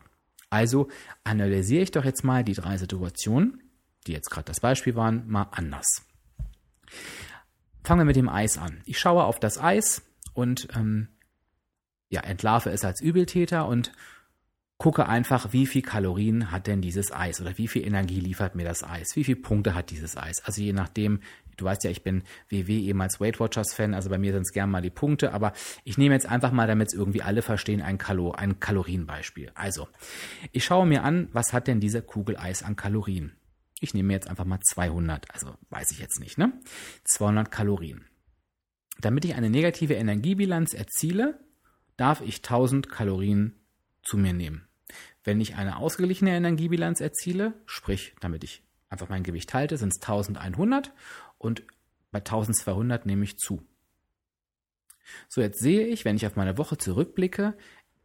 Also 0.55 0.87
analysiere 1.25 1.83
ich 1.83 1.91
doch 1.91 2.05
jetzt 2.05 2.23
mal 2.23 2.45
die 2.45 2.53
drei 2.53 2.77
Situationen, 2.77 3.61
die 4.07 4.13
jetzt 4.13 4.31
gerade 4.31 4.45
das 4.45 4.61
Beispiel 4.61 4.95
waren, 4.95 5.27
mal 5.27 5.49
anders. 5.51 6.01
Fangen 7.83 7.99
wir 7.99 8.05
mit 8.05 8.15
dem 8.15 8.29
Eis 8.29 8.57
an. 8.57 8.81
Ich 8.85 8.97
schaue 8.97 9.25
auf 9.25 9.37
das 9.37 9.57
Eis 9.57 10.01
und 10.33 10.69
ähm, 10.73 11.09
ja, 12.07 12.21
entlarve 12.21 12.69
es 12.69 12.85
als 12.85 13.01
Übeltäter 13.01 13.67
und 13.67 13.91
gucke 14.77 15.07
einfach, 15.07 15.53
wie 15.53 15.65
viel 15.65 15.81
Kalorien 15.81 16.51
hat 16.51 16.67
denn 16.67 16.81
dieses 16.81 17.11
Eis 17.11 17.39
oder 17.39 17.57
wie 17.57 17.67
viel 17.67 17.85
Energie 17.85 18.19
liefert 18.19 18.55
mir 18.55 18.65
das 18.65 18.83
Eis, 18.83 19.15
wie 19.15 19.23
viele 19.23 19.39
Punkte 19.39 19.73
hat 19.73 19.89
dieses 19.89 20.17
Eis. 20.17 20.43
Also 20.43 20.61
je 20.61 20.73
nachdem, 20.73 21.21
du 21.55 21.65
weißt 21.65 21.85
ja, 21.85 21.91
ich 21.91 22.03
bin 22.03 22.23
WW 22.49 22.81
ehemals 22.81 23.21
Weight 23.21 23.39
Watchers 23.39 23.73
Fan, 23.73 23.93
also 23.93 24.09
bei 24.09 24.17
mir 24.17 24.33
sind 24.33 24.41
es 24.41 24.51
gern 24.51 24.69
mal 24.69 24.81
die 24.81 24.89
Punkte, 24.89 25.31
aber 25.31 25.53
ich 25.85 25.97
nehme 25.97 26.13
jetzt 26.13 26.25
einfach 26.25 26.51
mal, 26.51 26.67
damit 26.67 26.89
es 26.89 26.93
irgendwie 26.93 27.21
alle 27.21 27.41
verstehen, 27.41 27.81
ein, 27.81 27.97
Kalo, 27.97 28.31
ein 28.33 28.59
Kalorienbeispiel. 28.59 29.51
Also, 29.55 29.87
ich 30.51 30.65
schaue 30.65 30.85
mir 30.85 31.03
an, 31.03 31.29
was 31.31 31.53
hat 31.53 31.67
denn 31.67 31.79
diese 31.79 32.01
Kugel 32.01 32.37
Eis 32.37 32.61
an 32.61 32.75
Kalorien? 32.75 33.31
Ich 33.79 33.93
nehme 33.93 34.13
jetzt 34.13 34.27
einfach 34.27 34.45
mal 34.45 34.59
200, 34.59 35.33
also 35.33 35.53
weiß 35.69 35.91
ich 35.91 35.99
jetzt 35.99 36.19
nicht, 36.19 36.37
ne? 36.37 36.53
200 37.05 37.49
Kalorien. 37.49 38.05
Damit 38.99 39.25
ich 39.25 39.35
eine 39.35 39.49
negative 39.49 39.93
Energiebilanz 39.93 40.73
erziele, 40.73 41.39
darf 41.97 42.21
ich 42.21 42.37
1000 42.37 42.89
Kalorien 42.89 43.53
zu 44.05 44.17
mir 44.17 44.33
nehmen. 44.33 44.67
Wenn 45.23 45.41
ich 45.41 45.55
eine 45.55 45.77
ausgeglichene 45.77 46.35
Energiebilanz 46.35 47.01
erziele, 47.01 47.53
sprich, 47.65 48.15
damit 48.21 48.43
ich 48.43 48.63
einfach 48.89 49.09
mein 49.09 49.23
Gewicht 49.23 49.53
halte, 49.53 49.77
sind 49.77 49.91
es 49.93 50.01
1100 50.01 50.93
und 51.37 51.63
bei 52.11 52.19
1200 52.19 53.05
nehme 53.05 53.23
ich 53.25 53.37
zu. 53.37 53.61
So, 55.27 55.41
jetzt 55.41 55.59
sehe 55.59 55.85
ich, 55.87 56.05
wenn 56.05 56.15
ich 56.15 56.25
auf 56.25 56.35
meine 56.35 56.57
Woche 56.57 56.77
zurückblicke, 56.77 57.57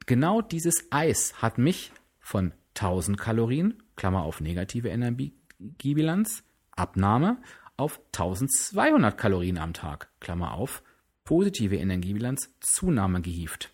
genau 0.06 0.42
dieses 0.42 0.90
Eis 0.90 1.40
hat 1.40 1.58
mich 1.58 1.92
von 2.18 2.52
1000 2.76 3.18
Kalorien, 3.18 3.82
Klammer 3.96 4.22
auf 4.22 4.40
negative 4.40 4.88
Energiebilanz, 4.88 6.42
Abnahme, 6.72 7.42
auf 7.76 8.00
1200 8.06 9.16
Kalorien 9.16 9.58
am 9.58 9.72
Tag, 9.72 10.10
Klammer 10.20 10.54
auf, 10.54 10.82
positive 11.30 11.76
Energiebilanz 11.76 12.50
Zunahme 12.58 13.20
gehievt. 13.20 13.72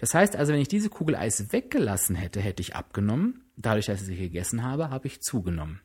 Das 0.00 0.12
heißt 0.12 0.34
also, 0.34 0.52
wenn 0.52 0.60
ich 0.60 0.66
diese 0.66 0.88
Kugel 0.88 1.14
Eis 1.14 1.52
weggelassen 1.52 2.16
hätte, 2.16 2.40
hätte 2.40 2.62
ich 2.62 2.74
abgenommen. 2.74 3.44
Dadurch, 3.56 3.86
dass 3.86 4.00
ich 4.00 4.08
sie 4.08 4.16
gegessen 4.16 4.64
habe, 4.64 4.90
habe 4.90 5.06
ich 5.06 5.20
zugenommen. 5.20 5.80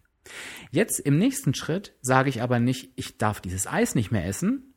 Jetzt 0.71 0.99
im 0.99 1.19
nächsten 1.19 1.53
Schritt 1.53 1.93
sage 2.01 2.31
ich 2.31 2.41
aber 2.41 2.59
nicht, 2.59 2.93
ich 2.95 3.19
darf 3.19 3.39
dieses 3.39 3.67
Eis 3.67 3.93
nicht 3.93 4.09
mehr 4.09 4.25
essen, 4.25 4.73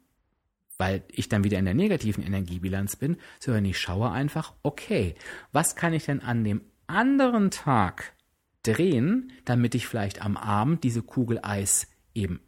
weil 0.77 1.05
ich 1.09 1.31
dann 1.31 1.45
wieder 1.45 1.59
in 1.59 1.65
der 1.65 1.73
negativen 1.73 2.23
Energiebilanz 2.23 2.97
bin, 2.97 3.17
sondern 3.41 3.65
ich 3.65 3.79
schaue 3.79 4.11
einfach, 4.11 4.53
okay, 4.63 5.15
was 5.51 5.77
kann 5.77 5.95
ich 5.95 6.05
denn 6.05 6.21
an 6.21 6.45
dem 6.45 6.61
anderen 6.87 7.51
Tag 7.51 8.13
drehen, 8.65 9.33
damit 9.47 9.75
ich 9.75 9.87
vielleicht 9.87 10.21
am 10.21 10.37
Abend 10.37 10.85
diese 10.85 11.01
Kugel 11.01 11.41
Eis 11.43 11.89
eben 12.13 12.41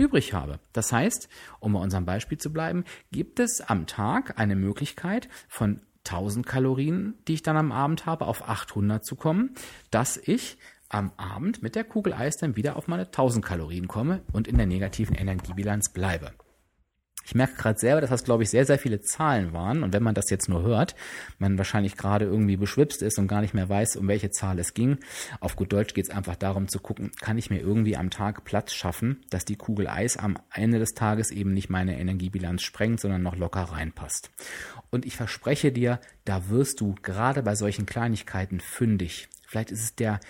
übrig 0.00 0.32
habe. 0.32 0.58
Das 0.72 0.92
heißt, 0.92 1.28
um 1.60 1.74
bei 1.74 1.80
unserem 1.80 2.06
Beispiel 2.06 2.38
zu 2.38 2.52
bleiben, 2.52 2.84
gibt 3.12 3.38
es 3.38 3.60
am 3.60 3.86
Tag 3.86 4.38
eine 4.38 4.56
Möglichkeit 4.56 5.28
von 5.48 5.80
1000 6.06 6.46
Kalorien, 6.46 7.14
die 7.28 7.34
ich 7.34 7.42
dann 7.42 7.56
am 7.56 7.72
Abend 7.72 8.06
habe, 8.06 8.26
auf 8.26 8.48
800 8.48 9.04
zu 9.04 9.16
kommen, 9.16 9.54
dass 9.90 10.16
ich 10.16 10.56
am 10.88 11.12
Abend 11.16 11.62
mit 11.62 11.76
der 11.76 11.84
Kugel 11.84 12.12
Eis 12.12 12.36
dann 12.36 12.56
wieder 12.56 12.76
auf 12.76 12.88
meine 12.88 13.04
1000 13.04 13.44
Kalorien 13.44 13.86
komme 13.86 14.22
und 14.32 14.48
in 14.48 14.56
der 14.56 14.66
negativen 14.66 15.14
Energiebilanz 15.14 15.90
bleibe. 15.90 16.32
Ich 17.24 17.34
merke 17.34 17.54
gerade 17.54 17.78
selber, 17.78 18.00
dass 18.00 18.10
das, 18.10 18.24
glaube 18.24 18.42
ich, 18.42 18.50
sehr, 18.50 18.64
sehr 18.64 18.78
viele 18.78 19.00
Zahlen 19.00 19.52
waren. 19.52 19.82
Und 19.82 19.92
wenn 19.92 20.02
man 20.02 20.14
das 20.14 20.30
jetzt 20.30 20.48
nur 20.48 20.62
hört, 20.62 20.96
man 21.38 21.58
wahrscheinlich 21.58 21.96
gerade 21.96 22.24
irgendwie 22.24 22.56
beschwipst 22.56 23.02
ist 23.02 23.18
und 23.18 23.28
gar 23.28 23.40
nicht 23.40 23.54
mehr 23.54 23.68
weiß, 23.68 23.96
um 23.96 24.08
welche 24.08 24.30
Zahl 24.30 24.58
es 24.58 24.74
ging. 24.74 24.98
Auf 25.38 25.56
gut 25.56 25.72
Deutsch 25.72 25.94
geht 25.94 26.06
es 26.06 26.10
einfach 26.10 26.36
darum 26.36 26.68
zu 26.68 26.80
gucken, 26.80 27.12
kann 27.20 27.38
ich 27.38 27.50
mir 27.50 27.60
irgendwie 27.60 27.96
am 27.96 28.10
Tag 28.10 28.44
Platz 28.44 28.72
schaffen, 28.72 29.22
dass 29.30 29.44
die 29.44 29.56
Kugel 29.56 29.86
Eis 29.86 30.16
am 30.16 30.38
Ende 30.52 30.78
des 30.78 30.94
Tages 30.94 31.30
eben 31.30 31.52
nicht 31.52 31.70
meine 31.70 31.98
Energiebilanz 32.00 32.62
sprengt, 32.62 33.00
sondern 33.00 33.22
noch 33.22 33.36
locker 33.36 33.62
reinpasst. 33.62 34.30
Und 34.90 35.06
ich 35.06 35.16
verspreche 35.16 35.72
dir, 35.72 36.00
da 36.24 36.48
wirst 36.48 36.80
du 36.80 36.94
gerade 37.02 37.42
bei 37.42 37.54
solchen 37.54 37.86
Kleinigkeiten 37.86 38.60
fündig. 38.60 39.28
Vielleicht 39.46 39.70
ist 39.70 39.82
es 39.82 39.94
der, 39.94 40.20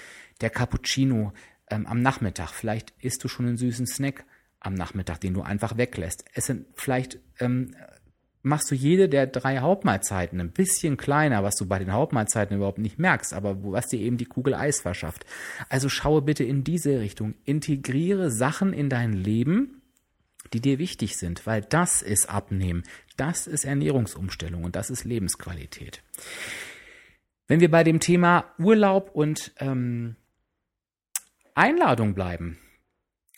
der 0.41 0.51
Cappuccino 0.51 1.33
ähm, 1.71 1.87
am 1.87 2.03
Nachmittag. 2.03 2.51
Vielleicht 2.51 2.93
isst 3.01 3.25
du 3.25 3.29
schon 3.29 3.47
einen 3.47 3.57
süßen 3.57 3.87
Snack 3.87 4.25
am 4.61 4.75
Nachmittag, 4.75 5.21
den 5.21 5.35
du 5.35 5.43
einfach 5.43 5.77
weglässt. 5.77 6.25
Es 6.35 6.47
sind 6.47 6.67
vielleicht 6.75 7.19
ähm, 7.41 7.75
machst 8.43 8.71
du 8.71 8.75
jede 8.75 9.09
der 9.09 9.27
drei 9.27 9.59
Hauptmahlzeiten 9.59 10.41
ein 10.41 10.53
bisschen 10.53 10.97
kleiner, 10.97 11.43
was 11.43 11.57
du 11.57 11.67
bei 11.67 11.79
den 11.79 11.93
Hauptmahlzeiten 11.93 12.57
überhaupt 12.57 12.79
nicht 12.79 12.99
merkst, 12.99 13.35
aber 13.35 13.57
was 13.63 13.89
dir 13.89 14.01
eben 14.01 14.17
die 14.17 14.25
Kugel 14.25 14.55
Eis 14.55 14.81
verschafft. 14.81 15.27
Also 15.69 15.89
schaue 15.89 16.23
bitte 16.23 16.45
in 16.45 16.65
diese 16.65 17.01
Richtung. 17.01 17.35
Integriere 17.45 18.31
Sachen 18.31 18.73
in 18.73 18.89
dein 18.89 19.13
Leben, 19.13 19.83
die 20.53 20.61
dir 20.61 20.79
wichtig 20.79 21.17
sind, 21.17 21.47
weil 21.47 21.63
das 21.63 22.03
ist 22.03 22.29
Abnehmen, 22.29 22.85
das 23.17 23.47
ist 23.47 23.65
Ernährungsumstellung 23.65 24.65
und 24.65 24.75
das 24.75 24.91
ist 24.91 25.05
Lebensqualität. 25.05 26.03
Wenn 27.47 27.61
wir 27.61 27.71
bei 27.71 27.85
dem 27.85 28.01
Thema 28.01 28.45
Urlaub 28.59 29.11
und 29.13 29.53
ähm, 29.59 30.17
Einladung 31.55 32.15
bleiben, 32.15 32.59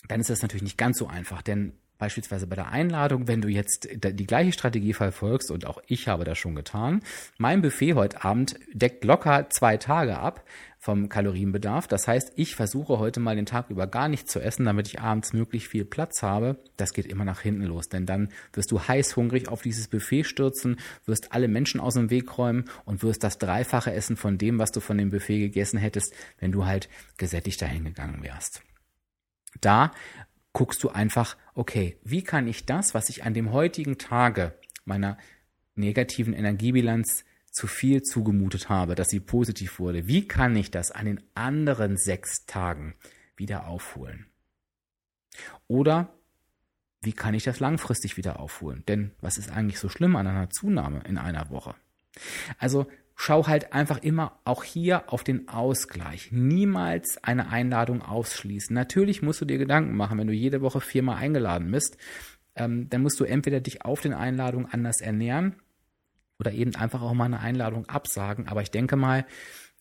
dann 0.09 0.21
ist 0.21 0.30
das 0.30 0.42
natürlich 0.42 0.62
nicht 0.62 0.78
ganz 0.78 0.99
so 0.99 1.06
einfach, 1.06 1.42
denn 1.42 1.73
beispielsweise 2.02 2.49
bei 2.49 2.56
der 2.56 2.68
Einladung, 2.68 3.28
wenn 3.28 3.40
du 3.40 3.49
jetzt 3.49 3.88
die 3.92 4.26
gleiche 4.26 4.50
Strategie 4.50 4.92
verfolgst, 4.92 5.52
und 5.52 5.66
auch 5.66 5.80
ich 5.87 6.09
habe 6.09 6.25
das 6.25 6.37
schon 6.37 6.56
getan, 6.56 7.00
mein 7.38 7.62
Buffet 7.62 7.94
heute 7.94 8.25
Abend 8.25 8.56
deckt 8.73 9.04
locker 9.04 9.49
zwei 9.50 9.76
Tage 9.76 10.18
ab 10.18 10.44
vom 10.80 11.09
Kalorienbedarf. 11.09 11.87
Das 11.87 12.09
heißt, 12.09 12.32
ich 12.35 12.56
versuche 12.56 12.99
heute 12.99 13.21
mal 13.21 13.37
den 13.37 13.47
Tag 13.47 13.71
über 13.71 13.87
gar 13.87 14.09
nichts 14.09 14.32
zu 14.32 14.40
essen, 14.40 14.64
damit 14.64 14.88
ich 14.88 14.99
abends 14.99 15.32
möglichst 15.32 15.71
viel 15.71 15.85
Platz 15.85 16.23
habe. 16.23 16.56
Das 16.76 16.92
geht 16.92 17.06
immer 17.06 17.25
nach 17.25 17.40
hinten 17.40 17.62
los, 17.62 17.88
denn 17.88 18.04
dann 18.04 18.30
wirst 18.52 18.73
du 18.73 18.80
heißhungrig 18.80 19.47
auf 19.47 19.62
dieses 19.62 19.87
Buffet 19.87 20.25
stürzen, 20.25 20.80
wirst 21.06 21.30
alle 21.30 21.47
Menschen 21.47 21.78
aus 21.78 21.94
dem 21.94 22.11
Weg 22.11 22.37
räumen 22.37 22.64
und 22.85 23.04
wirst 23.04 23.23
das 23.23 23.38
Dreifache 23.38 23.92
essen 23.92 24.16
von 24.16 24.38
dem, 24.38 24.59
was 24.59 24.73
du 24.73 24.80
von 24.80 24.99
dem 24.99 25.11
Buffet 25.11 25.38
gegessen 25.38 25.78
hättest, 25.78 26.12
wenn 26.40 26.50
du 26.50 26.66
halt 26.66 26.88
gesättigt 27.16 27.62
dahin 27.62 27.85
gegangen 27.85 28.25
wärst. 28.25 28.61
Da 29.61 29.92
guckst 30.52 30.82
du 30.82 30.90
einfach, 30.90 31.37
okay, 31.54 31.99
wie 32.02 32.23
kann 32.23 32.47
ich 32.47 32.66
das, 32.66 32.94
was 32.94 33.09
ich 33.09 33.25
an 33.25 33.35
dem 33.35 33.52
heutigen 33.52 33.99
Tage 33.99 34.54
meiner 34.85 35.16
negativen 35.75 36.35
Energiebilanz 36.35 37.25
zu 37.50 37.66
viel 37.66 38.02
zugemutet 38.02 38.68
habe, 38.68 38.94
dass 38.94 39.11
sie 39.11 39.21
positiv 39.21 39.78
wurde, 39.78 40.06
wie 40.06 40.26
kann 40.26 40.56
ich 40.56 40.71
das 40.71 40.90
an 40.90 41.06
den 41.06 41.21
anderen 41.35 41.97
sechs 41.97 42.47
Tagen 42.47 42.94
wieder 43.37 43.66
aufholen? 43.66 44.26
Oder 45.68 46.14
wie 47.02 47.12
kann 47.12 47.35
ich 47.35 47.44
das 47.44 47.61
langfristig 47.61 48.16
wieder 48.16 48.40
aufholen? 48.40 48.85
Denn 48.87 49.12
was 49.21 49.37
ist 49.37 49.50
eigentlich 49.50 49.78
so 49.78 49.88
schlimm 49.88 50.16
an 50.16 50.26
einer 50.26 50.50
Zunahme 50.50 51.02
in 51.06 51.18
einer 51.18 51.50
Woche? 51.50 51.75
Also 52.59 52.87
schau 53.16 53.47
halt 53.47 53.73
einfach 53.73 53.99
immer 54.02 54.38
auch 54.45 54.64
hier 54.64 55.12
auf 55.12 55.25
den 55.25 55.49
Ausgleich. 55.49 56.31
Niemals 56.33 57.23
eine 57.23 57.50
Einladung 57.50 58.02
ausschließen. 58.02 58.75
Natürlich 58.75 59.23
musst 59.23 59.40
du 59.40 59.45
dir 59.45 59.59
Gedanken 59.59 59.97
machen, 59.97 60.19
wenn 60.19 60.26
du 60.26 60.33
jede 60.33 60.61
Woche 60.61 60.81
viermal 60.81 61.16
eingeladen 61.16 61.71
bist, 61.71 61.97
ähm, 62.54 62.88
dann 62.90 63.02
musst 63.02 63.19
du 63.21 63.25
entweder 63.25 63.61
dich 63.61 63.85
auf 63.85 64.00
den 64.00 64.12
Einladungen 64.12 64.66
anders 64.71 65.00
ernähren 65.00 65.57
oder 66.38 66.52
eben 66.52 66.75
einfach 66.75 67.02
auch 67.02 67.14
mal 67.14 67.26
eine 67.26 67.40
Einladung 67.40 67.87
absagen. 67.88 68.49
Aber 68.49 68.62
ich 68.62 68.71
denke 68.71 68.97
mal, 68.97 69.26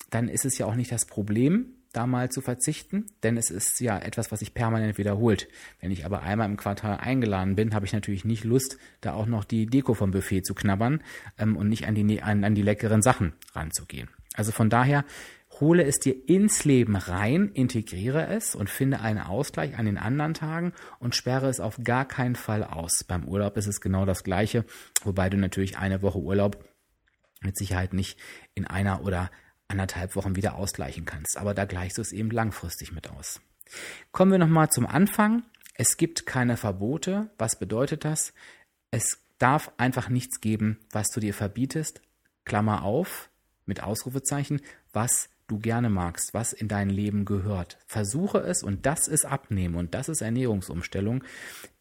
dann 0.09 0.27
ist 0.27 0.45
es 0.45 0.57
ja 0.57 0.65
auch 0.65 0.75
nicht 0.75 0.91
das 0.91 1.05
Problem, 1.05 1.80
da 1.93 2.07
mal 2.07 2.29
zu 2.29 2.41
verzichten, 2.41 3.05
denn 3.23 3.37
es 3.37 3.49
ist 3.49 3.79
ja 3.79 3.97
etwas, 3.97 4.31
was 4.31 4.39
sich 4.39 4.53
permanent 4.53 4.97
wiederholt. 4.97 5.47
Wenn 5.79 5.91
ich 5.91 6.05
aber 6.05 6.21
einmal 6.21 6.49
im 6.49 6.57
Quartal 6.57 6.97
eingeladen 6.97 7.55
bin, 7.55 7.73
habe 7.73 7.85
ich 7.85 7.93
natürlich 7.93 8.25
nicht 8.25 8.43
Lust, 8.43 8.77
da 9.01 9.13
auch 9.13 9.25
noch 9.25 9.43
die 9.43 9.65
Deko 9.65 9.93
vom 9.93 10.11
Buffet 10.11 10.43
zu 10.43 10.53
knabbern 10.53 11.03
ähm, 11.37 11.57
und 11.57 11.67
nicht 11.69 11.87
an 11.87 11.95
die, 11.95 12.21
an, 12.21 12.43
an 12.43 12.55
die 12.55 12.61
leckeren 12.61 13.01
Sachen 13.01 13.33
ranzugehen. 13.53 14.09
Also 14.33 14.51
von 14.51 14.69
daher 14.69 15.03
hole 15.59 15.83
es 15.83 15.99
dir 15.99 16.15
ins 16.27 16.63
Leben 16.65 16.95
rein, 16.95 17.51
integriere 17.53 18.27
es 18.27 18.55
und 18.55 18.69
finde 18.69 19.01
einen 19.01 19.19
Ausgleich 19.19 19.77
an 19.77 19.85
den 19.85 19.97
anderen 19.97 20.33
Tagen 20.33 20.73
und 20.99 21.15
sperre 21.15 21.49
es 21.49 21.59
auf 21.59 21.77
gar 21.83 22.05
keinen 22.05 22.35
Fall 22.35 22.63
aus. 22.63 23.03
Beim 23.03 23.25
Urlaub 23.25 23.57
ist 23.57 23.67
es 23.67 23.81
genau 23.81 24.05
das 24.05 24.23
Gleiche, 24.23 24.65
wobei 25.03 25.29
du 25.29 25.37
natürlich 25.37 25.77
eine 25.77 26.01
Woche 26.01 26.19
Urlaub 26.19 26.63
mit 27.41 27.57
Sicherheit 27.57 27.93
nicht 27.93 28.19
in 28.53 28.65
einer 28.65 29.03
oder 29.03 29.31
anderthalb 29.71 30.15
Wochen 30.15 30.35
wieder 30.35 30.55
ausgleichen 30.55 31.05
kannst. 31.05 31.37
Aber 31.37 31.53
da 31.53 31.65
gleichst 31.65 31.97
du 31.97 32.01
es 32.01 32.11
eben 32.11 32.29
langfristig 32.29 32.91
mit 32.91 33.09
aus. 33.09 33.41
Kommen 34.11 34.31
wir 34.31 34.39
nochmal 34.39 34.69
zum 34.69 34.85
Anfang. 34.85 35.43
Es 35.75 35.97
gibt 35.97 36.25
keine 36.25 36.57
Verbote. 36.57 37.29
Was 37.37 37.57
bedeutet 37.57 38.05
das? 38.05 38.33
Es 38.91 39.19
darf 39.39 39.71
einfach 39.77 40.09
nichts 40.09 40.41
geben, 40.41 40.77
was 40.91 41.07
du 41.09 41.19
dir 41.19 41.33
verbietest. 41.33 42.01
Klammer 42.45 42.83
auf, 42.83 43.29
mit 43.65 43.81
Ausrufezeichen, 43.81 44.61
was 44.93 45.29
du 45.47 45.59
gerne 45.59 45.89
magst, 45.89 46.33
was 46.33 46.53
in 46.53 46.67
dein 46.67 46.89
Leben 46.89 47.25
gehört. 47.25 47.77
Versuche 47.85 48.39
es 48.39 48.63
und 48.63 48.85
das 48.85 49.07
ist 49.07 49.25
Abnehmen 49.25 49.75
und 49.75 49.93
das 49.93 50.09
ist 50.09 50.21
Ernährungsumstellung, 50.21 51.23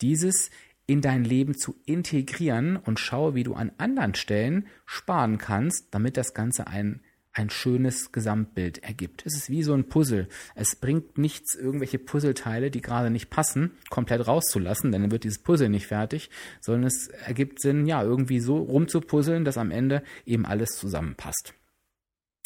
dieses 0.00 0.50
in 0.86 1.00
dein 1.00 1.24
Leben 1.24 1.56
zu 1.56 1.76
integrieren 1.86 2.76
und 2.76 2.98
schaue, 2.98 3.34
wie 3.36 3.44
du 3.44 3.54
an 3.54 3.70
anderen 3.78 4.16
Stellen 4.16 4.66
sparen 4.86 5.38
kannst, 5.38 5.94
damit 5.94 6.16
das 6.16 6.34
Ganze 6.34 6.66
ein 6.66 7.00
ein 7.32 7.50
schönes 7.50 8.12
Gesamtbild 8.12 8.82
ergibt. 8.82 9.24
Es 9.24 9.36
ist 9.36 9.50
wie 9.50 9.62
so 9.62 9.72
ein 9.72 9.88
Puzzle. 9.88 10.28
Es 10.54 10.76
bringt 10.76 11.16
nichts, 11.16 11.54
irgendwelche 11.54 11.98
Puzzleteile, 11.98 12.70
die 12.70 12.80
gerade 12.80 13.10
nicht 13.10 13.30
passen, 13.30 13.72
komplett 13.88 14.26
rauszulassen, 14.26 14.90
denn 14.90 15.02
dann 15.02 15.10
wird 15.12 15.24
dieses 15.24 15.42
Puzzle 15.42 15.68
nicht 15.68 15.86
fertig, 15.86 16.30
sondern 16.60 16.84
es 16.84 17.08
ergibt 17.08 17.60
Sinn, 17.60 17.86
ja, 17.86 18.02
irgendwie 18.02 18.40
so 18.40 18.58
rumzupuzzeln, 18.58 19.44
dass 19.44 19.58
am 19.58 19.70
Ende 19.70 20.02
eben 20.26 20.44
alles 20.44 20.70
zusammenpasst. 20.70 21.54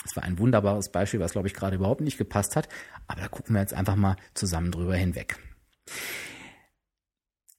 Das 0.04 0.16
war 0.16 0.22
ein 0.22 0.38
wunderbares 0.38 0.90
Beispiel, 0.92 1.20
was, 1.20 1.32
glaube 1.32 1.48
ich, 1.48 1.54
gerade 1.54 1.76
überhaupt 1.76 2.02
nicht 2.02 2.18
gepasst 2.18 2.56
hat. 2.56 2.68
Aber 3.06 3.22
da 3.22 3.28
gucken 3.28 3.54
wir 3.54 3.60
jetzt 3.60 3.72
einfach 3.72 3.96
mal 3.96 4.16
zusammen 4.34 4.70
drüber 4.70 4.94
hinweg. 4.94 5.38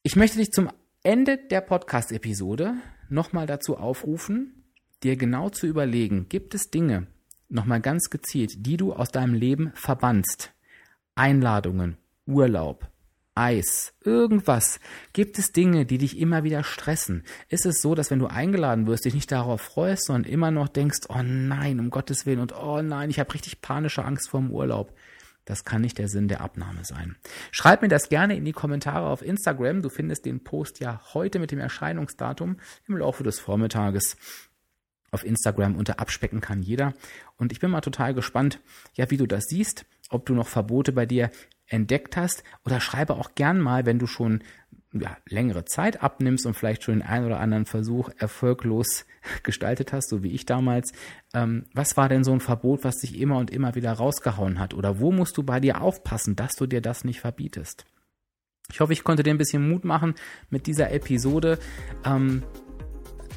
Ich 0.03 0.15
möchte 0.15 0.38
dich 0.38 0.51
zum 0.51 0.70
Ende 1.01 1.38
der 1.38 1.62
Podcast-Episode 1.62 2.75
nochmal 3.10 3.48
dazu 3.48 3.77
aufrufen, 3.77 4.72
dir 5.03 5.17
genau 5.17 5.50
zu 5.50 5.65
überlegen, 5.65 6.29
gibt 6.29 6.53
es 6.53 6.70
Dinge, 6.70 7.08
nochmal 7.56 7.82
ganz 7.82 8.10
gezielt, 8.10 8.66
die 8.66 8.78
du 8.78 8.94
aus 8.94 9.10
deinem 9.10 9.34
Leben 9.34 9.72
verbannst? 9.74 10.54
Einladungen, 11.16 11.98
Urlaub, 12.28 12.90
Eis, 13.38 13.94
irgendwas. 14.06 14.80
Gibt 15.12 15.38
es 15.40 15.52
Dinge, 15.52 15.86
die 15.86 15.98
dich 15.98 16.18
immer 16.18 16.46
wieder 16.46 16.64
stressen? 16.64 17.26
Ist 17.50 17.66
es 17.66 17.82
so, 17.82 17.94
dass 17.94 18.10
wenn 18.10 18.20
du 18.20 18.28
eingeladen 18.28 18.88
wirst, 18.88 19.04
dich 19.04 19.14
nicht 19.14 19.30
darauf 19.30 19.62
freust, 19.62 20.06
sondern 20.06 20.32
immer 20.32 20.52
noch 20.52 20.70
denkst, 20.70 21.08
oh 21.10 21.22
nein, 21.22 21.82
um 21.82 21.90
Gottes 21.90 22.26
Willen 22.26 22.40
und 22.40 22.56
oh 22.56 22.82
nein, 22.82 23.10
ich 23.10 23.20
habe 23.20 23.34
richtig 23.34 23.60
panische 23.60 24.06
Angst 24.06 24.30
vor 24.30 24.40
dem 24.40 24.52
Urlaub. 24.52 24.96
Das 25.44 25.66
kann 25.66 25.82
nicht 25.82 25.98
der 25.98 26.08
Sinn 26.08 26.30
der 26.30 26.40
Abnahme 26.40 26.86
sein. 26.86 27.18
Schreib 27.52 27.82
mir 27.82 27.90
das 27.90 28.08
gerne 28.08 28.38
in 28.38 28.46
die 28.46 28.54
Kommentare 28.54 29.08
auf 29.08 29.22
Instagram. 29.22 29.82
Du 29.82 29.90
findest 29.90 30.26
den 30.26 30.44
Post 30.44 30.80
ja 30.80 31.02
heute 31.14 31.40
mit 31.40 31.52
dem 31.52 31.60
Erscheinungsdatum 31.60 32.56
im 32.88 32.98
Laufe 32.98 33.24
des 33.24 33.42
Vormittages 33.42 34.16
auf 35.15 35.25
Instagram 35.25 35.75
unter 35.75 36.00
Abspecken 36.00 36.41
kann 36.41 36.62
jeder. 36.62 36.93
Und 37.38 37.51
ich 37.51 37.60
bin 37.60 37.72
mal 37.72 37.81
total 37.81 38.13
gespannt, 38.13 38.60
ja, 38.93 39.10
wie 39.10 39.17
du 39.17 39.25
das 39.25 39.45
siehst, 39.45 39.86
ob 40.10 40.25
du 40.27 40.36
noch 40.36 40.48
Verbote 40.48 40.91
bei 40.91 41.07
dir 41.07 41.31
entdeckt 41.67 42.15
hast 42.15 42.43
oder 42.63 42.79
schreibe 42.79 43.15
auch 43.15 43.34
gern 43.34 43.60
mal, 43.60 43.88
wenn 43.88 43.98
du 43.98 44.05
schon 44.05 44.43
ja, 44.93 45.17
längere 45.27 45.65
Zeit 45.65 46.01
abnimmst 46.01 46.45
und 46.45 46.53
vielleicht 46.53 46.84
schon 46.84 47.00
den 47.00 47.07
einen 47.07 47.25
oder 47.25 47.39
anderen 47.39 47.65
Versuch 47.65 48.10
erfolglos 48.17 49.05
gestaltet 49.43 49.91
hast, 49.91 50.10
so 50.10 50.24
wie 50.24 50.31
ich 50.31 50.45
damals. 50.45 50.91
Ähm, 51.34 51.65
was 51.74 51.98
war 51.98 52.07
denn 52.07 52.24
so 52.24 52.31
ein 52.31 52.39
Verbot, 52.39 52.84
was 52.84 52.98
dich 52.98 53.19
immer 53.19 53.38
und 53.38 53.51
immer 53.51 53.75
wieder 53.75 53.91
rausgehauen 53.91 54.60
hat? 54.60 54.74
Oder 54.74 55.00
wo 55.00 55.12
musst 55.12 55.38
du 55.38 55.43
bei 55.43 55.60
dir 55.60 55.81
aufpassen, 55.81 56.36
dass 56.36 56.53
du 56.53 56.65
dir 56.65 56.81
das 56.81 57.03
nicht 57.03 57.19
verbietest? 57.19 57.86
Ich 58.72 58.79
hoffe, 58.79 58.93
ich 58.93 59.03
konnte 59.03 59.24
dir 59.24 59.31
ein 59.31 59.38
bisschen 59.38 59.69
Mut 59.69 59.86
machen 59.86 60.15
mit 60.50 60.65
dieser 60.65 60.91
Episode. 60.91 61.60
Ähm, 62.03 62.43